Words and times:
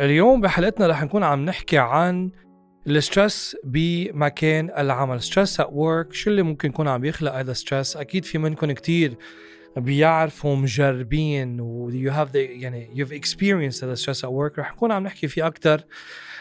اليوم 0.00 0.40
بحلقتنا 0.40 0.86
رح 0.86 1.04
نكون 1.04 1.22
عم 1.22 1.44
نحكي 1.44 1.78
عن 1.78 2.30
ال 2.86 2.96
stress 2.96 3.56
بمكان 3.64 4.70
العمل. 4.78 5.22
stress 5.22 5.60
at 5.60 5.68
work 5.72 6.12
شو 6.12 6.30
اللي 6.30 6.42
ممكن 6.42 6.68
يكون 6.68 6.88
عم 6.88 7.04
يخلق 7.04 7.34
هذا 7.34 7.52
stress 7.52 7.96
أكيد 7.96 8.24
في 8.24 8.38
منكم 8.38 8.72
كتير 8.72 9.16
بيعرفوا 9.76 10.56
مجربين 10.56 11.60
و 11.60 11.90
you 11.90 12.12
have 12.12 12.32
the 12.32 12.36
يعني 12.36 12.88
you've 12.94 13.12
experienced 13.12 13.84
هذا 13.84 13.94
stress 13.94 14.24
at 14.24 14.30
work 14.30 14.58
رح 14.58 14.72
نكون 14.72 14.92
عم 14.92 15.02
نحكي 15.02 15.28
فيه 15.28 15.46
أكثر 15.46 15.84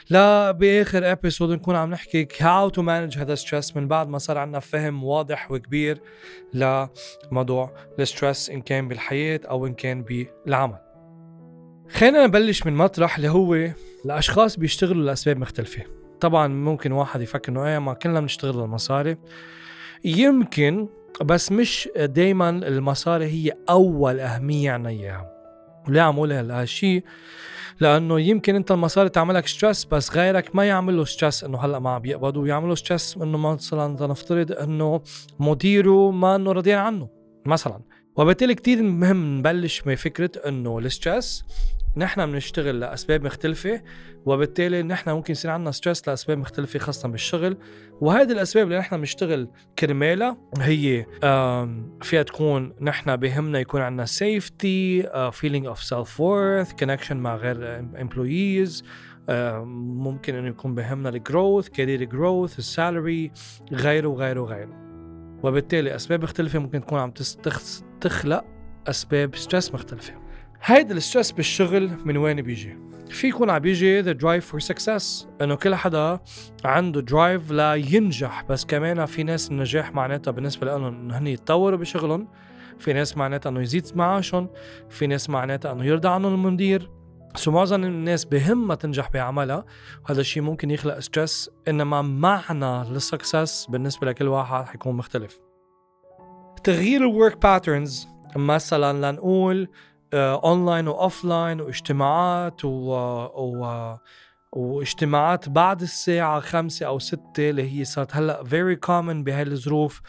لا 0.10 0.52
بآخر 0.52 1.12
episode 1.12 1.52
نكون 1.52 1.76
عم 1.76 1.90
نحكي 1.90 2.28
how 2.40 2.70
to 2.70 2.82
manage 2.82 3.18
هذا 3.18 3.36
stress 3.36 3.76
من 3.76 3.88
بعد 3.88 4.08
ما 4.08 4.18
صار 4.18 4.38
عندنا 4.38 4.60
فهم 4.60 5.04
واضح 5.04 5.52
وكبير 5.52 6.02
لموضوع 6.54 7.74
ال 8.00 8.07
stress 8.07 8.50
إن 8.50 8.62
كان 8.62 8.88
بالحياة 8.88 9.40
أو 9.50 9.68
إن 9.68 9.74
كان 9.74 10.04
بالعمل. 10.04 10.89
خلينا 11.92 12.28
نبلش 12.28 12.66
من 12.66 12.74
مطرح 12.74 13.16
اللي 13.16 13.30
هو 13.30 13.72
الأشخاص 14.06 14.58
بيشتغلوا 14.60 15.06
لأسباب 15.06 15.38
مختلفة. 15.38 15.84
طبعا 16.22 16.48
ممكن 16.48 16.92
واحد 16.92 17.22
يفكر 17.22 17.52
إنه 17.52 17.68
إيه 17.68 17.80
ما 17.80 17.94
كلنا 17.94 18.20
بنشتغل 18.20 18.56
للمصاري. 18.56 19.18
يمكن 20.06 20.88
بس 21.22 21.52
مش 21.52 21.90
دايما 21.96 22.50
المصاري 22.50 23.26
هي 23.26 23.52
أول 23.70 24.20
أهمية 24.20 24.72
عنا 24.72 24.90
إياها. 24.90 25.32
وليه 25.88 26.02
عم 26.02 26.16
أقول 26.16 26.32
هالشيء 26.32 27.04
لأنه 27.80 28.20
يمكن 28.20 28.56
أنت 28.56 28.72
المصاري 28.72 29.10
تعملك 29.10 29.48
stress 29.48 29.86
بس 29.86 30.12
غيرك 30.12 30.56
ما 30.56 30.66
يعمل 30.68 30.98
له 30.98 31.06
stress 31.06 31.44
إنه 31.44 31.58
هلأ 31.66 31.80
ما 31.80 31.90
عم 31.90 32.02
بيقبض 32.02 32.38
ويعمل 32.38 32.70
له 32.70 32.76
stress 32.76 33.18
إنه 33.18 33.38
مثلا 33.38 34.08
نفترض 34.08 34.52
إنه 34.52 35.02
مديره 35.40 36.12
ما 36.12 36.36
إنه 36.36 36.52
راضيين 36.52 36.78
عنه 36.78 37.10
مثلا. 37.46 37.80
وبالتالي 38.16 38.56
كتير 38.56 38.84
مهم 38.84 39.38
نبلش 39.38 39.82
بفكرة 39.82 40.32
إنه 40.48 40.80
ال 40.80 40.89
stress 40.89 41.44
نحن 41.98 42.32
بنشتغل 42.32 42.80
لأسباب 42.80 43.26
مختلفة 43.26 43.82
وبالتالي 44.26 44.84
نحن 44.84 45.10
ممكن 45.10 45.32
يصير 45.32 45.52
عندنا 45.52 45.72
stress 45.72 46.08
لأسباب 46.08 46.38
مختلفة 46.38 46.80
خاصة 46.80 47.10
بالشغل. 47.10 47.58
وهذه 48.02 48.32
الأسباب 48.32 48.68
اللي 48.68 48.80
نحن 48.80 48.98
بنشتغل 48.98 49.50
كرمالها 49.80 50.38
هي 50.58 51.06
فيها 52.02 52.24
تكون 52.24 52.74
نحن 52.82 53.16
بهمنا 53.16 53.60
يكون 53.60 53.82
عندنا 53.82 54.06
safety 54.06 55.10
feeling 55.32 55.66
of 55.66 55.84
self 55.84 56.20
worth 56.20 56.74
connection 56.74 57.18
مع 57.18 57.36
غير 57.36 57.80
employees 57.80 58.84
ممكن 59.30 60.36
إنه 60.36 60.48
يكون 60.48 60.76
بهمنا 60.76 61.10
ال 61.10 61.18
growth 61.18 61.70
career 61.70 62.04
growth 62.04 62.60
ال 62.60 62.70
salary 62.70 63.32
غيره 63.74 64.08
وغيره 64.08 64.42
وغيره. 64.42 64.90
وبالتالي 65.44 65.96
أسباب 65.96 66.24
مختلفة 66.24 66.60
ممكن 66.60 66.82
تكون 66.82 67.00
عم 67.00 67.14
تخلق 68.02 68.46
أسباب 68.88 69.36
stress 69.36 69.74
مختلفة. 69.74 70.29
هيدا 70.64 70.96
ال 70.96 71.01
stress 71.01 71.32
بالشغل 71.32 71.92
من 72.06 72.18
وين 72.18 72.42
بيجي؟ 72.42 72.78
في 73.10 73.28
يكون 73.28 73.50
عم 73.50 73.60
بيجي 73.60 74.00
the 74.00 74.12
drive 74.12 74.46
for 74.46 74.60
success 74.60 75.28
إنه 75.42 75.56
كل 75.56 75.76
حدا 75.76 76.20
عنده 76.66 77.02
drive 77.02 77.52
لينجح 77.52 78.44
بس 78.44 78.66
كمان 78.66 79.06
في 79.06 79.24
ناس 79.24 79.52
النجاح 79.52 79.94
معناتها 79.94 80.32
بالنسبة 80.32 80.68
لهم 80.68 80.84
انه 80.86 81.18
هن 81.18 81.28
يتطوروا 81.28 81.80
بشغلهم 81.80 82.28
في 82.80 82.94
ناس 82.94 83.18
معناتها 83.18 83.50
إنه 83.50 83.62
يزيد 83.62 83.92
معاشهم 83.96 84.50
في 84.90 85.08
ناس 85.08 85.30
معناتها 85.30 85.72
إنه 85.72 85.86
يرضى 85.86 86.08
عنهم 86.08 86.34
المدير 86.34 86.92
so 87.36 87.52
معظم 87.52 87.84
الناس 87.84 88.26
بهمها 88.26 88.76
تنجح 88.76 89.10
بعملها 89.14 89.66
وهذا 90.06 90.22
الشيء 90.22 90.44
ممكن 90.44 90.72
يخلق 90.72 91.00
stress 91.00 91.50
إنما 91.68 92.02
معنى 92.02 92.90
لل 92.90 93.07
success 93.07 93.66
بالنسبة 93.70 94.08
لكل 94.08 94.28
واحد 94.28 94.66
حيكون 94.66 94.96
مختلف 94.96 95.40
تغيير 96.64 97.02
ال 97.02 97.10
work 97.10 97.42
patterns 97.42 98.08
مثلا 98.36 99.12
لنقول 99.12 99.70
online 100.14 100.88
و 100.88 101.26
offline 101.26 101.62
واجتماعات 101.62 102.66
و, 102.66 102.70
و 103.36 103.96
واجتماعات 104.52 105.50
بعد 105.50 105.82
الساعة 105.82 106.40
خمسة 106.40 106.86
أو 106.86 107.00
ستة 107.00 107.50
اللي 107.50 107.80
هي 107.80 107.86
صارت 107.86 108.16
هلأ 108.16 108.44
very 108.44 108.76
common 108.76 109.24
بهاي 109.24 109.42
الظروف. 109.42 110.02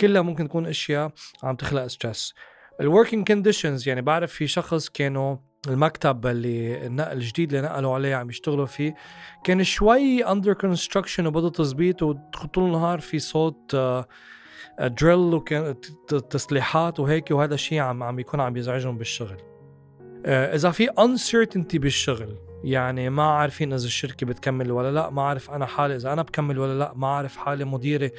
كلها 0.00 0.22
ممكن 0.22 0.48
تكون 0.48 0.66
أشياء 0.66 1.12
عم 1.42 1.56
تخلق 1.56 1.86
stress 1.86 2.34
ال 2.80 2.86
working 2.86 3.26
conditions 3.26 3.88
يعني 3.88 4.02
بعرف 4.02 4.32
في 4.32 4.46
شخص 4.46 4.88
كانوا 4.88 5.36
المكتب 5.68 6.26
اللي 6.26 6.86
النقل 6.86 7.16
الجديد 7.16 7.54
اللي 7.54 7.68
نقلوا 7.68 7.94
عليه 7.94 8.14
عم 8.14 8.30
يشتغلوا 8.30 8.66
فيه 8.66 8.94
كان 9.44 9.64
شوي 9.64 10.24
under 10.24 10.52
construction 10.52 11.26
وبده 11.26 11.50
تظبيط 11.50 12.02
وطول 12.02 12.64
النهار 12.64 13.00
في 13.00 13.18
صوت 13.18 13.76
drill 14.80 15.18
وكان 15.18 15.74
تصليحات 16.30 17.00
وهيك 17.00 17.30
وهذا 17.30 17.54
الشيء 17.54 17.78
عم 17.78 18.02
عم 18.02 18.18
يكون 18.18 18.40
عم 18.40 18.56
يزعجهم 18.56 18.98
بالشغل. 18.98 19.36
آه، 20.26 20.54
إذا 20.54 20.70
في 20.70 20.88
uncertainty 20.88 21.76
بالشغل 21.76 22.36
يعني 22.64 23.10
ما 23.10 23.22
عارفين 23.22 23.72
إذا 23.72 23.86
الشركة 23.86 24.26
بتكمل 24.26 24.72
ولا 24.72 24.90
لا 24.90 25.10
ما 25.10 25.22
عارف 25.22 25.50
أنا 25.50 25.66
حالي 25.66 25.96
إذا 25.96 26.12
أنا 26.12 26.22
بكمل 26.22 26.58
ولا 26.58 26.78
لا 26.78 26.92
ما 26.96 27.06
عارف 27.06 27.36
حالي 27.36 27.64
مديري 27.64 28.10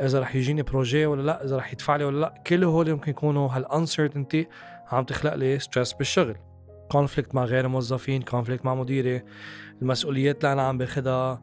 إذا 0.00 0.20
رح 0.20 0.36
يجيني 0.36 0.62
promotion 0.62 1.06
ولا 1.06 1.22
لا 1.22 1.44
إذا 1.44 1.56
رح 1.56 1.72
يدفع 1.72 1.96
لي 1.96 2.04
ولا 2.04 2.20
لا. 2.20 2.34
كل 2.46 2.64
هول 2.64 2.92
ممكن 2.92 3.10
يكونوا 3.10 3.48
هال 3.48 3.63
uncertainty 3.63 4.46
عم 4.92 5.04
تخلق 5.04 5.34
لي 5.34 5.58
stress 5.58 5.92
بالشغل. 5.92 6.36
conflict 6.90 7.34
مع 7.34 7.44
غير 7.44 7.68
موظفين 7.68 8.22
conflict 8.22 8.64
مع 8.64 8.74
مديري 8.74 9.22
المسؤوليات 9.82 10.44
اللي 10.44 10.52
أنا 10.52 10.62
عم 10.62 10.78
باخذها 10.78 11.42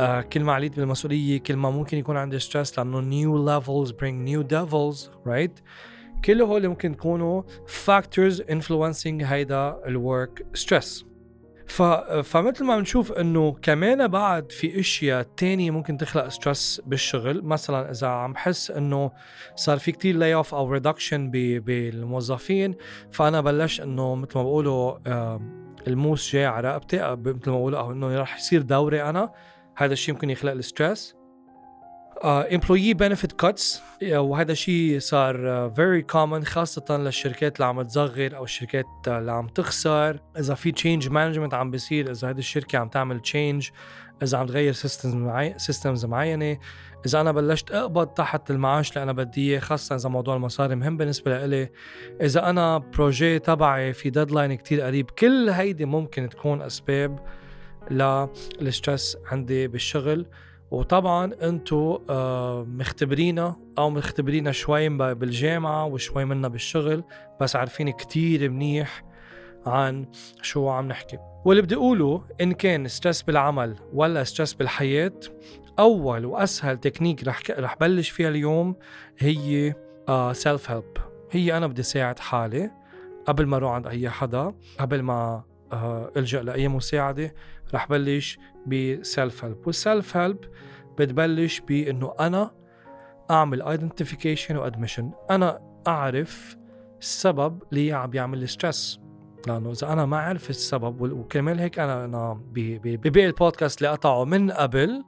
آه 0.00 0.20
كل 0.20 0.44
ما 0.44 0.52
عليت 0.52 0.76
بالمسؤولية 0.76 1.40
كل 1.40 1.56
ما 1.56 1.70
ممكن 1.70 1.98
يكون 1.98 2.16
عندي 2.16 2.38
stress 2.38 2.78
لأنه 2.78 3.00
new 3.00 3.44
levels 3.44 3.90
bring 3.90 4.28
new 4.28 4.42
devils 4.42 5.10
right 5.26 5.60
كل 6.24 6.42
هول 6.42 6.68
ممكن 6.68 6.92
يكونوا 6.92 7.42
factors 7.66 8.40
influencing 8.40 9.22
هيدا 9.22 9.80
ال 9.86 9.98
work 9.98 10.46
stress 10.54 11.04
ف... 11.66 11.82
فمثل 12.22 12.64
ما 12.64 12.76
بنشوف 12.76 13.12
إنه 13.12 13.52
كمان 13.62 14.08
بعد 14.08 14.52
في 14.52 14.80
أشياء 14.80 15.22
تانية 15.22 15.70
ممكن 15.70 15.96
تخلق 15.96 16.28
stress 16.28 16.82
بالشغل. 16.86 17.44
مثلا 17.44 17.90
إذا 17.90 18.06
عم 18.06 18.32
بحس 18.32 18.70
إنه 18.70 19.10
صار 19.56 19.78
في 19.78 19.92
كتير 19.92 20.16
layoff 20.16 20.54
أو 20.54 20.72
reduction 20.72 21.30
بالموظفين 21.30 22.74
فأنا 23.12 23.40
بلشت 23.40 23.80
إنه 23.80 24.14
مثل 24.14 24.38
ما 24.38 24.42
بقولوا 24.42 24.98
الموس 25.86 26.32
جاي 26.32 26.46
على 26.46 26.70
رقبتي 26.70 27.16
مثل 27.16 27.50
ما 27.50 27.56
بقولوا 27.56 27.78
أو 27.78 27.92
إنه 27.92 28.20
رح 28.20 28.36
يصير 28.36 28.62
دوري 28.62 29.02
أنا. 29.02 29.32
هذا 29.76 29.92
الشيء 29.92 30.14
ممكن 30.14 30.30
يخلق 30.30 30.52
ال 30.52 30.60
stress. 30.60 31.14
employee 32.24 32.94
benefit 32.94 33.32
cuts 33.32 33.82
وهذا 34.02 34.52
الشيء 34.52 34.98
صار 34.98 35.36
very 35.76 36.02
uh, 36.02 36.06
common 36.06 36.44
خاصة 36.44 36.96
للشركات 36.96 37.56
اللي 37.56 37.66
عم 37.66 37.82
تصغر 37.82 38.36
أو 38.36 38.44
الشركات 38.44 38.84
اللي 39.06 39.32
عم 39.32 39.46
تخسر. 39.46 40.20
إذا 40.38 40.54
في 40.54 40.72
change 40.72 41.08
management 41.08 41.54
عم 41.54 41.70
بيصير 41.70 42.10
إذا 42.10 42.30
هذه 42.30 42.38
الشركة 42.38 42.78
عم 42.78 42.88
تعمل 42.88 43.20
change 43.20 43.68
إذا 44.22 44.38
عم 44.38 44.46
تغير 44.46 44.72
systems 44.72 45.14
معي 45.14 45.54
systems 45.58 46.04
معينة. 46.04 46.58
إذا 47.06 47.20
أنا 47.20 47.32
بلشت 47.32 47.70
أقبض 47.70 48.06
تحت 48.06 48.50
المعاش 48.50 48.90
اللي 48.90 49.02
أنا 49.02 49.12
بدي 49.12 49.50
إياه 49.50 49.60
خاصة 49.60 49.96
إذا 49.96 50.08
موضوع 50.08 50.36
المصاري 50.36 50.74
مهم 50.74 50.96
بالنسبة 50.96 51.30
لإلي. 51.30 51.70
إذا 52.22 52.50
أنا 52.50 52.78
project 52.78 53.38
تبعي 53.38 53.92
في 53.92 54.10
deadline 54.10 54.54
كتير 54.54 54.80
قريب 54.80 55.10
كل 55.10 55.48
هيدي 55.48 55.84
ممكن 55.84 56.28
تكون 56.28 56.62
أسباب 56.62 57.18
لل 57.90 58.22
stress 58.22 59.16
عندي 59.26 59.68
بالشغل. 59.68 60.26
وطبعا 60.70 61.32
أنتم 61.42 61.98
آه، 62.10 62.66
مختبرينا 62.68 63.56
أو 63.78 63.90
مختبرينا 63.90 64.52
شوي 64.52 64.88
بالجامعة 64.88 65.86
وشوي 65.86 66.24
منا 66.24 66.48
بالشغل 66.48 67.04
بس 67.40 67.56
عارفين 67.56 67.90
كتير 67.90 68.50
منيح 68.50 69.04
عن 69.66 70.06
شو 70.42 70.68
عم 70.68 70.88
نحكي. 70.88 71.18
واللي 71.44 71.62
بدي 71.62 71.74
أقوله 71.74 72.22
إن 72.40 72.52
كان 72.52 72.88
stress 72.88 73.22
بالعمل 73.22 73.76
ولا 73.92 74.24
stress 74.24 74.54
بالحياة 74.54 75.20
أول 75.78 76.24
وأسهل 76.24 76.78
تكنيك 76.78 77.24
رح 77.24 77.42
رح 77.50 77.76
بلش 77.80 78.10
فيها 78.10 78.28
اليوم 78.28 78.76
هي 79.18 79.74
self 80.32 80.66
uh, 80.66 80.70
help 80.70 80.96
هي 81.30 81.56
أنا 81.56 81.66
بدي 81.66 81.82
ساعد 81.82 82.18
حالي 82.18 82.70
قبل 83.26 83.46
ما 83.46 83.56
أروح 83.56 83.72
عند 83.72 83.86
أي 83.86 84.10
حدا 84.10 84.54
قبل 84.78 85.02
ما 85.02 85.42
uh, 85.72 85.74
ألجأ 86.16 86.42
لأي 86.42 86.68
مساعدة. 86.68 87.34
رح 87.74 87.88
بلش 87.88 88.38
ب 88.66 88.82
self 88.82 89.44
help 89.44 89.66
وال 89.66 89.83
self 89.83 90.16
help 90.16 90.38
بتبلش 90.98 91.60
بانه 91.60 92.14
أنا 92.20 92.50
أعمل 93.30 93.62
identification 93.62 94.56
و 94.56 94.61
admission 94.61 95.10
أنا 95.30 95.60
أعرف 95.86 96.56
السبب 97.00 97.62
اللي 97.72 97.92
عم 97.92 98.10
بيعمل 98.10 98.38
لي 98.38 98.46
stress 98.46 99.00
لأنه 99.46 99.70
إذا 99.70 99.92
أنا 99.92 100.06
ما 100.06 100.16
اعرف 100.16 100.50
السبب 100.50 101.00
وكرمال 101.00 101.58
هيك 101.60 101.78
أنا 101.78 102.04
أنا 102.04 102.40
بباقي 102.52 103.26
البودكاست 103.26 103.78
اللي 103.78 103.92
قطعه 103.92 104.24
من 104.24 104.50
قبل 104.50 105.04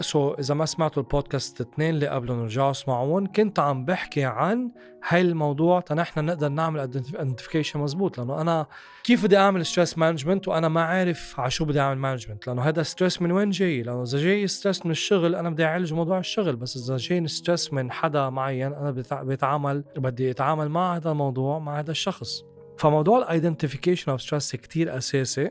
so 0.00 0.34
so, 0.34 0.38
إذا 0.38 0.54
ما 0.54 0.66
سمعتوا 0.66 1.02
البودكاست 1.02 1.60
الاثنين 1.60 1.90
اللي 1.90 2.08
قبلهم 2.08 2.42
رجعوا 2.42 2.70
اسمعوهم 2.70 3.26
كنت 3.26 3.58
عم 3.58 3.84
بحكي 3.84 4.24
عن 4.24 4.70
هاي 5.08 5.20
الموضوع 5.20 5.80
تنحن 5.80 6.24
نقدر 6.24 6.48
نعمل 6.48 6.80
identification 6.80 7.80
مزبوط 7.80 8.18
لأنه 8.18 8.40
أنا 8.40 8.66
كيف 9.04 9.24
بدي 9.24 9.36
أعمل 9.36 9.66
stress 9.66 9.98
management 9.98 10.48
وأنا 10.48 10.68
ما 10.68 10.82
عارف 10.82 11.40
على 11.40 11.50
شو 11.50 11.64
بدي 11.64 11.80
أعمل 11.80 11.98
management 11.98 12.46
لأنه 12.46 12.62
هذا 12.62 12.82
stress 12.82 13.22
من 13.22 13.32
وين 13.32 13.50
جاي؟ 13.50 13.82
لأنه 13.82 14.02
إذا 14.02 14.18
جاي 14.18 14.46
stress 14.46 14.86
من 14.86 14.92
الشغل 14.92 15.34
أنا 15.34 15.50
بدي 15.50 15.64
أعالج 15.64 15.92
موضوع 15.92 16.18
الشغل 16.18 16.56
بس 16.56 16.76
إذا 16.76 16.96
جاي 16.96 17.28
ستريس 17.28 17.72
من 17.72 17.92
حدا 17.92 18.30
معين 18.30 18.72
أنا 18.72 18.90
بتعامل 19.22 19.84
بدي 19.96 20.30
أتعامل 20.30 20.68
مع 20.68 20.96
هذا 20.96 21.10
الموضوع 21.10 21.58
مع 21.58 21.78
هذا 21.78 21.90
الشخص. 21.90 22.53
فموضوع 22.78 23.18
ال 23.18 23.24
identification 23.24 24.10
of 24.10 24.22
stress 24.22 24.56
كتير 24.56 24.96
أساسي. 24.96 25.50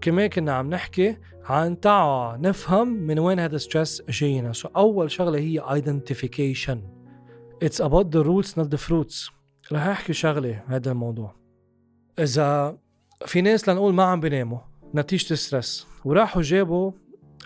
كمان 0.00 0.26
كنا 0.26 0.52
عم 0.52 0.70
نحكي 0.70 1.16
عن 1.44 1.80
تعا 1.80 2.36
نفهم 2.36 2.88
من 2.88 3.18
وين 3.18 3.40
هذا 3.40 3.56
ال 3.56 3.63
stress 3.63 4.02
جاينا. 4.08 4.52
so 4.52 4.68
أول 4.76 5.10
شغلة 5.10 5.38
هي 5.38 5.58
identification 5.58 6.82
it's 7.62 7.82
about 7.82 8.06
the 8.14 8.24
roots 8.24 8.50
not 8.60 8.66
the 8.66 8.88
fruits. 8.88 9.32
رح 9.72 9.86
أحكي 9.86 10.12
شغلة 10.12 10.62
هذا 10.66 10.90
الموضوع. 10.90 11.34
إذا 12.18 12.78
في 13.26 13.40
ناس 13.40 13.68
لنقول 13.68 13.94
ما 13.94 14.04
عم 14.04 14.20
بيناموا 14.20 14.58
نتيجة 14.94 15.32
ال 15.32 15.40
stress 15.40 15.86
وراحوا 16.04 16.42
جابوا 16.42 16.92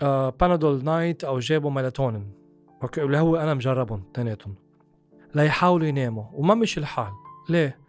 آه 0.01 0.29
بانادول 0.29 0.83
نايت 0.83 1.23
أو 1.23 1.39
جابوا 1.39 1.71
ميلاتونين 1.71 2.31
أوكي؟ 2.83 3.03
اللي 3.03 3.17
هو 3.17 3.35
أنا 3.35 3.53
مجربهم 3.53 4.03
اثنيناتهم 4.11 4.55
ليحاولوا 5.35 5.87
يناموا. 5.87 6.23
وما 6.33 6.55
مش 6.55 6.77
الحال. 6.77 7.11
ليه؟ 7.49 7.79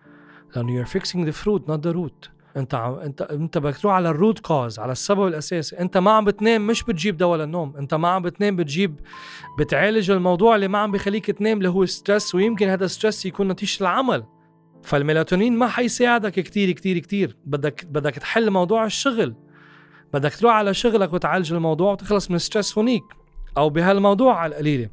لأنه 0.56 0.84
you're 0.84 0.88
fixing 0.88 1.24
the 1.26 1.44
fruit 1.44 1.62
not 1.70 1.80
the 1.82 1.94
root. 1.94 2.30
أنت 2.56 2.74
عم 2.74 2.94
انت 2.94 3.22
أنت 3.22 3.58
بدك 3.58 3.76
تروح 3.76 3.94
على 3.94 4.10
ال 4.10 4.16
root 4.16 4.38
cause 4.38 4.78
على 4.78 4.92
السبب 4.92 5.26
الأساسي. 5.26 5.78
أنت 5.78 5.98
ما 5.98 6.10
عم 6.10 6.24
بتنام 6.24 6.66
مش 6.66 6.82
بتجيب 6.82 7.16
دواء 7.16 7.38
للنوم. 7.38 7.76
أنت 7.76 7.94
ما 7.94 8.08
عم 8.08 8.22
بتنام 8.22 8.56
بتجيب 8.56 9.00
بتعالج 9.58 10.10
الموضوع 10.10 10.54
اللي 10.54 10.68
ما 10.68 10.78
عم 10.78 10.92
بخليك 10.92 11.30
تنام 11.30 11.58
اللي 11.58 11.68
هو 11.68 11.86
stress 11.86 12.34
ويمكن 12.34 12.68
هذا 12.68 12.86
stress 12.86 13.26
يكون 13.26 13.48
نتيجة 13.48 13.80
العمل. 13.80 14.24
فالميلاتونين 14.82 15.56
ما 15.56 15.66
حيساعدك 15.66 16.32
كتير 16.32 16.70
كتير 16.70 16.98
كتير. 16.98 17.36
بدك 17.44 17.86
بدك 17.86 18.14
تحل 18.14 18.50
موضوع 18.50 18.84
الشغل. 18.84 19.34
بدك 20.14 20.34
تروح 20.34 20.54
على 20.54 20.74
شغلك 20.74 21.12
وتعالج 21.12 21.52
الموضوع 21.52 21.92
وتخلص 21.92 22.30
من 22.30 22.36
ال 22.36 22.42
stress 22.42 22.78
هونيك 22.78 23.04
أو 23.56 23.70
بهالموضوع 23.70 24.38
على 24.38 24.50
القليلة. 24.52 24.88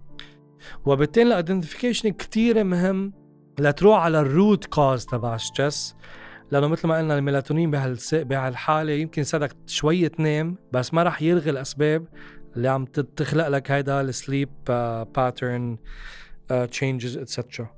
وبالتالي 0.86 1.28
ال 1.28 1.33
identification 1.33 2.10
كتير 2.10 2.64
مهم 2.64 3.14
لتروح 3.60 4.00
على 4.00 4.20
ال 4.20 4.29
root 4.29 4.66
cause 4.66 5.06
تبع 5.06 5.36
ال 5.36 5.44
stress 5.44 5.96
لأنه 6.52 6.68
مثل 6.68 6.88
ما 6.88 6.98
قلنا 6.98 7.18
الميلاتونين. 7.18 7.72
بهالحالة 8.14 8.92
يمكن 8.92 9.22
يساعدك 9.22 9.56
شوية 9.68 10.08
تنام 10.08 10.58
بس 10.72 10.94
ما 10.94 11.04
راح 11.04 11.22
يلغي 11.22 11.50
الأسباب 11.50 12.08
اللي 12.56 12.68
عم 12.68 12.86
تخلق 12.86 13.48
لك 13.48 13.72
هيدا 13.72 14.02
ال 14.02 14.10
sleep 14.10 14.50
pattern 15.16 15.78
changes 16.72 17.18
etcetera 17.18 17.70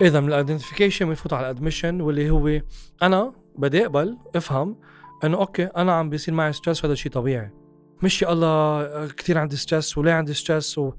اذا 0.00 0.20
من 0.20 0.28
ال 0.28 0.33
identification 0.33 1.06
بنفوت 1.06 1.32
على 1.32 1.50
ال 1.50 1.55
admission 1.55 2.00
واللي 2.00 2.30
هو 2.30 2.60
أنا 3.02 3.32
بدي 3.58 3.82
أقبل 3.86 4.18
أفهم 4.36 4.76
إنه 5.24 5.36
أوكي 5.36 5.64
أنا 5.64 5.92
عم 5.92 6.10
بيصير 6.10 6.34
معي 6.34 6.52
stress 6.52 6.84
وهذا 6.84 6.94
شيء 6.94 7.12
طبيعي 7.12 7.57
مش 8.02 8.22
يا 8.22 8.32
الله 8.32 9.06
كثير 9.06 9.38
عندي 9.38 9.56
stress 9.56 9.98
وليه 9.98 10.12
عندي 10.12 10.34
stress 10.34 10.78
و... 10.78 10.92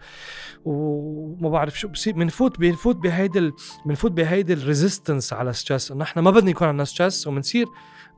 وما 0.66 1.50
بعرف 1.50 1.80
شو. 1.80 1.88
بصير 1.88 2.14
بنفوت 2.14 2.60
بنفوت 2.60 2.96
بهيدي 2.96 3.52
بنفوت 3.86 4.12
بهيدي 4.12 4.54
ال 4.54 4.61
resistance 4.61 5.34
على 5.34 5.54
stress 5.54 5.92
إنه 5.92 6.04
إحنا 6.04 6.22
ما 6.22 6.32
بدنا 6.32 6.50
يكون 6.50 6.68
عندنا 6.68 6.86
stress 6.86 7.28
وبنصير 7.28 7.68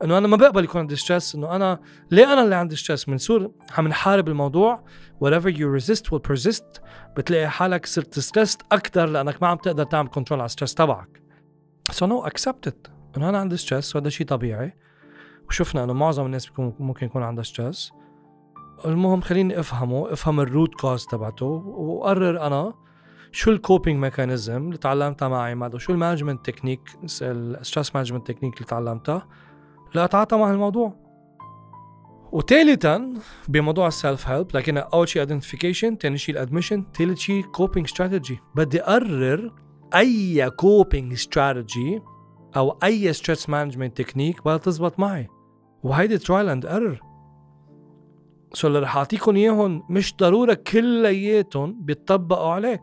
إنه 0.03 0.17
أنا 0.17 0.27
ما 0.27 0.37
بقبل 0.37 0.63
يكون 0.63 0.81
عندي 0.81 0.95
stress 0.95 1.35
إنه 1.35 1.55
أنا 1.55 1.79
ليه 2.11 2.33
أنا 2.33 2.43
اللي 2.43 2.55
عندي 2.55 2.75
stress 2.75 3.05
بنصير 3.05 3.51
عم 3.77 3.87
نحارب 3.87 4.27
الموضوع. 4.27 4.83
Whatever 5.23 5.49
you 5.49 5.81
resist 5.81 6.03
will 6.11 6.31
persist. 6.31 6.81
بتلاقي 7.17 7.49
حالك 7.49 7.85
صرت 7.85 8.19
stressed 8.19 8.61
أكثر 8.71 9.05
لأنك 9.05 9.41
ما 9.41 9.47
عم 9.47 9.57
تقدر 9.57 9.83
تعمل 9.83 10.09
control 10.09 10.39
على 10.39 10.45
ال 10.45 10.49
stress 10.49 10.73
تبعك. 10.73 11.21
So 11.91 12.05
no 12.05 12.29
accept 12.29 12.69
it. 12.69 12.89
إنه 13.17 13.29
أنا 13.29 13.37
عندي 13.37 13.57
stress 13.57 13.95
وهذا 13.95 14.09
شيء 14.09 14.27
طبيعي. 14.27 14.73
وشفنا 15.49 15.83
إنه 15.83 15.93
معظم 15.93 16.25
الناس 16.25 16.49
ممكن 16.59 17.05
يكون 17.05 17.23
عندها 17.23 17.43
stress 17.43 17.91
المهم 18.85 19.21
خليني 19.21 19.59
أفهمه 19.59 20.13
افهم 20.13 20.39
ال 20.39 20.47
root 20.47 20.75
cause 20.75 21.05
تبعته 21.05 21.45
وقرر 21.45 22.47
أنا 22.47 22.73
شو 23.31 23.51
ال 23.51 23.58
coping 23.58 23.99
mechanism 23.99 24.65
اللي 24.67 24.77
تعلمتها 24.77 25.27
مع 25.27 25.49
عماد 25.49 25.75
وشو 25.75 25.93
ال 25.93 25.98
management 25.98 26.45
technique 26.45 26.81
ال 27.03 27.16
stress 27.16 27.95
management 27.95 28.27
technique 28.27 28.53
اللي 28.53 28.65
تعلمتها 28.65 29.27
لاتعاطى 29.93 30.37
مع 30.37 30.51
الموضوع. 30.51 30.95
وثالثا 32.31 33.13
بموضوع 33.47 33.87
ال 33.87 33.95
self 33.95 34.27
help 34.27 34.47
لكن 34.53 34.77
أول 34.77 35.07
شيء 35.07 35.21
identification 35.21 35.95
ثاني 35.95 36.17
شيء 36.17 36.35
ال 36.35 36.40
admission 36.40 36.85
ثالث 36.97 37.19
شيء 37.19 37.43
coping 37.43 37.85
strategy 37.85 38.39
بدي 38.55 38.81
أقرر 38.81 39.53
أي 39.95 40.49
coping 40.49 41.13
strategy 41.13 42.01
أو 42.55 42.77
أي 42.83 43.13
stress 43.13 43.49
management 43.49 43.97
technique 43.97 44.41
بدها 44.41 44.57
تزبط 44.57 44.99
معي. 44.99 45.27
وهيدي 45.83 46.17
trial 46.17 46.49
and 46.49 46.65
error 46.65 47.10
so 48.53 48.67
اللي 48.67 48.79
رح 48.79 48.97
اعطيكم 48.97 49.35
اياهم 49.35 49.83
مش 49.89 50.15
ضرورة 50.15 50.53
كلياتهم 50.53 51.81
بيطبقوا 51.81 52.51
عليك. 52.51 52.81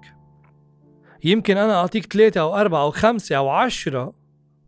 يمكن 1.25 1.57
أنا 1.57 1.75
أعطيك 1.75 2.13
ثلاثة 2.13 2.41
أو 2.41 2.57
أربعة 2.57 2.83
أو 2.83 2.91
خمسة 2.91 3.37
أو 3.37 3.49
عشرة 3.49 4.13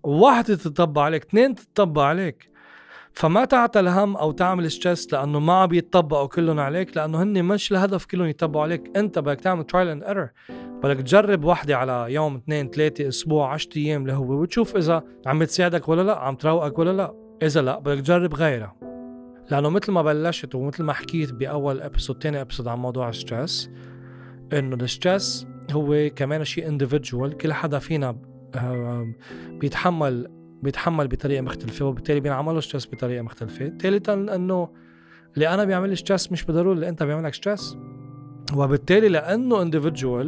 وواحدة 0.03 0.55
تطبق 0.55 1.03
عليك 1.03 1.25
اثنين 1.25 1.55
تطبق 1.55 2.03
عليك. 2.03 2.51
فما 3.13 3.45
تعطل 3.45 3.81
هم 3.81 4.17
أو 4.17 4.33
تعمل 4.33 4.71
stress 4.71 5.13
لأنه 5.13 5.41
ما 5.41 5.53
عم 5.53 5.75
يتطبقوا 5.75 6.27
كلهم 6.27 6.61
عليك 6.61 6.97
لأنه 6.97 7.23
هن 7.23 7.45
مش 7.45 7.73
الهدف 7.73 8.05
كلهم 8.05 8.27
يطبقوا 8.27 8.63
عليك. 8.63 8.97
أنت 8.97 9.19
بدك 9.19 9.41
تعمل 9.41 9.65
trial 9.65 9.89
and 9.89 10.03
error 10.03 10.29
بدك 10.83 10.97
تجرب 10.97 11.45
وحدة 11.45 11.77
على 11.77 12.07
يوم 12.09 12.37
اثنين 12.37 12.71
ثلاثة 12.71 13.09
أسبوع 13.09 13.53
10 13.53 13.77
أيام 13.77 14.03
اللي 14.03 14.13
هو 14.13 14.33
وتشوف 14.33 14.77
إذا 14.77 15.03
عم 15.27 15.39
بتساعدك 15.39 15.89
ولا 15.89 16.03
لا 16.03 16.19
عم 16.19 16.35
تروقك 16.35 16.79
ولا 16.79 16.93
لا. 16.93 17.15
إذا 17.43 17.63
لا 17.63 17.79
بدك 17.79 18.01
تجرب 18.01 18.35
غيرها. 18.35 18.90
لأنه 19.51 19.69
مثل 19.69 19.93
ما 19.93 20.03
بلشت 20.03 20.55
ومثل 20.55 20.83
ما 20.83 20.93
حكيت 20.93 21.33
بأول 21.33 21.81
episode 21.81 22.19
تاني 22.19 22.41
episode 22.41 22.69
عن 22.69 22.79
موضوع 22.79 23.09
ال 23.09 23.18
stress 23.18 23.71
إنه 24.53 24.77
ال 24.77 24.87
stress 24.87 25.47
هو 25.73 26.11
كمان 26.17 26.45
شيء 26.45 26.69
individual 26.69 27.37
كل 27.37 27.53
حدا 27.53 27.79
فينا 27.79 28.17
بيتحمل 29.49 30.29
بيتحمل 30.63 31.09
بطريقة 31.09 31.41
مختلفة 31.41 31.87
وبالتالي 31.87 32.21
بينعمل 32.21 32.55
له 32.55 32.61
stress 32.61 32.87
بطريقة 32.87 33.23
مختلفة. 33.23 33.73
ثالثا 33.79 34.15
إنه 34.15 34.69
اللي 35.35 35.49
أنا 35.49 35.65
بيعمل 35.65 35.89
لي 35.89 35.97
stress 35.97 36.33
مش 36.33 36.45
بالضرورة 36.45 36.75
اللي 36.75 36.89
أنت 36.89 37.03
بيعمل 37.03 37.25
لك 37.25 37.35
stress 37.35 37.77
وبالتالي 38.55 39.09
لأنه 39.09 39.71
individual 39.71 40.27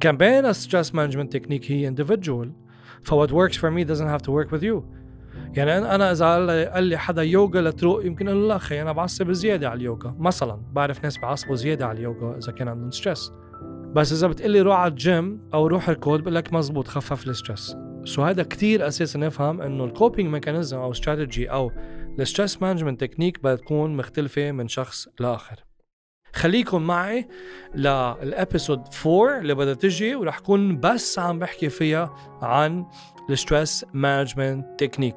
كمان 0.00 0.46
ال 0.46 0.53
stress 0.53 0.94
management 0.94 1.32
technique 1.32 1.72
هي 1.72 1.94
individual. 1.94 2.48
ف 3.02 3.14
what 3.14 3.30
works 3.30 3.56
for 3.56 3.70
me 3.70 3.84
doesn't 3.84 4.08
have 4.08 4.22
to 4.22 4.30
work 4.30 4.50
with 4.52 4.62
you. 4.62 4.82
يعني 5.56 5.78
أنا 5.78 6.12
إذا 6.12 6.26
قال 6.72 6.84
لي 6.84 6.96
حدا 6.96 7.22
يوغا 7.22 7.60
لتروق 7.60 8.06
يمكن 8.06 8.28
أقول 8.28 8.40
له 8.40 8.48
لا 8.48 8.56
أخي 8.56 8.82
أنا 8.82 8.92
بعصب 8.92 9.32
زيادة 9.32 9.68
على 9.68 9.76
اليوغا. 9.76 10.16
مثلا 10.18 10.62
بعرف 10.72 11.04
ناس 11.04 11.18
بيعصبوا 11.18 11.56
زيادة 11.56 11.86
على 11.86 11.98
اليوغا 11.98 12.38
إذا 12.38 12.52
كان 12.52 12.68
عندهم 12.68 12.90
stress 12.90 13.32
بس 13.94 14.12
إذا 14.12 14.26
بتقلي 14.26 14.60
روح 14.60 14.76
على 14.76 14.90
الجيم 14.90 15.40
أو 15.54 15.66
روح 15.66 15.88
اركض 15.88 16.20
بقول 16.20 16.34
لك 16.34 16.52
مزبوط 16.52 16.88
خفف 16.88 17.26
ال 17.26 17.33
stress 17.33 17.76
so 18.04 18.22
هذا 18.22 18.42
كتير 18.42 18.88
أساسا 18.88 19.18
نفهم 19.18 19.60
إنه 19.60 19.84
ال 19.84 19.90
coping 19.90 20.28
mechanism 20.28 20.78
أو 20.78 20.90
استراتيجي 20.90 21.50
أو 21.50 21.70
ال 22.18 22.24
stress 22.24 22.62
management 22.62 23.00
technique 23.00 23.42
بتكون 23.44 23.96
مختلفة 23.96 24.52
من 24.52 24.68
شخص 24.68 25.08
لآخر. 25.20 25.67
خليكم 26.38 26.82
معي 26.82 27.28
لل 27.74 27.98
episode 27.98 28.82
4 29.06 29.38
اللي 29.38 29.54
بدها 29.54 29.74
تجي 29.74 30.14
ورح 30.16 30.38
أكون 30.38 30.80
بس 30.80 31.18
عم 31.18 31.38
بحكي 31.38 31.68
فيها 31.68 32.14
عن 32.42 32.86
ال 33.30 33.38
stress 33.38 33.84
management 33.92 34.80
technique 34.80 35.16